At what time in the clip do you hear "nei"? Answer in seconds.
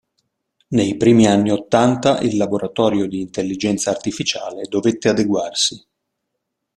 0.69-0.97